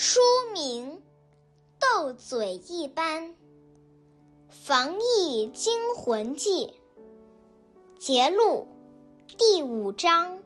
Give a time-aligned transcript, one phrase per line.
[0.00, 0.20] 书
[0.52, 0.92] 名
[1.80, 3.30] 《斗嘴一般》，
[4.48, 6.72] 防疫惊魂记。
[7.98, 8.68] 节录
[9.36, 10.40] 第五章，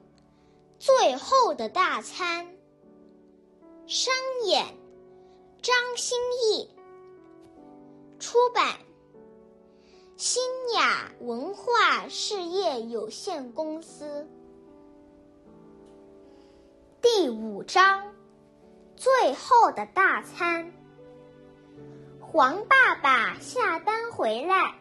[0.78, 2.56] 最后的大餐。
[3.86, 4.14] 商
[4.46, 4.64] 演
[5.60, 6.14] 张歆
[6.46, 6.70] 艺，
[8.18, 8.78] 出版
[10.16, 10.42] 新
[10.74, 14.26] 雅文化事业有限公司。
[17.02, 18.14] 第五章。
[19.02, 20.72] 最后的大餐。
[22.20, 24.76] 黄爸爸下班回来，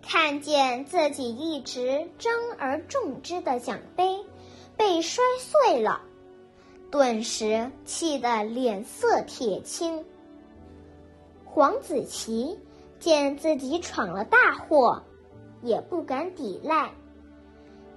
[0.00, 4.24] 看见自己一直珍而重之的奖杯
[4.78, 6.00] 被摔碎了，
[6.90, 10.06] 顿时气得脸色铁青。
[11.44, 12.58] 黄子琪
[12.98, 15.02] 见自己闯了大祸，
[15.60, 16.90] 也不敢抵赖，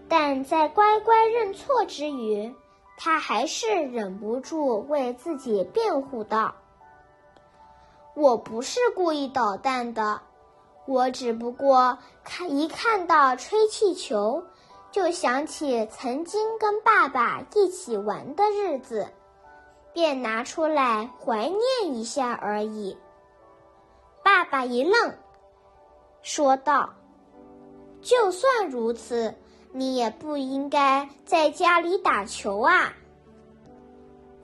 [0.09, 2.53] 但在乖乖认错之余。
[2.95, 6.55] 他还是忍不住为自己辩护道
[8.15, 10.21] ：“我不是故意捣蛋的，
[10.85, 14.43] 我只不过看一看到吹气球，
[14.91, 19.07] 就想起曾经跟爸爸一起玩的日子，
[19.91, 22.97] 便拿出来怀念一下而已。”
[24.23, 25.13] 爸爸一愣，
[26.21, 26.93] 说道
[28.01, 29.35] ：“就算如此。”
[29.75, 32.93] 你也不应该在家里打球啊！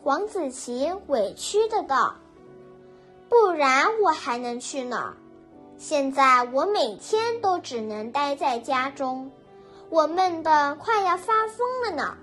[0.01, 2.15] 黄子琪委屈的道
[3.29, 5.15] ：“不然我还能去哪？
[5.77, 9.31] 现在我每天都只能待在家中，
[9.89, 12.17] 我闷得快要发疯了呢。”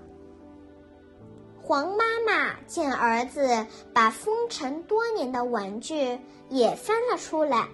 [1.63, 6.19] 黄妈妈见儿子把封尘多年的玩具
[6.49, 7.67] 也翻了出来，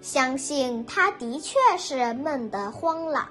[0.00, 3.30] 相信他的确是闷得慌了。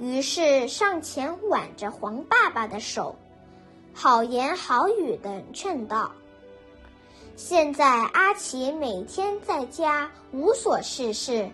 [0.00, 3.14] 于是上前挽着黄爸爸的手，
[3.94, 6.10] 好言好语的劝道
[7.36, 11.48] ：“现在阿奇每天在家无所事事，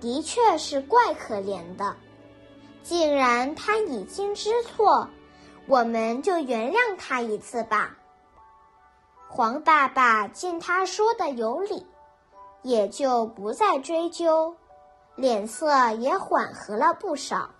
[0.00, 1.94] 的确是怪可怜的。
[2.82, 5.08] 既然他已经知错，
[5.66, 7.96] 我们就原谅他一次吧。”
[9.28, 11.86] 黄爸爸见他说的有理，
[12.62, 14.56] 也就不再追究，
[15.16, 17.50] 脸色也缓和了不少。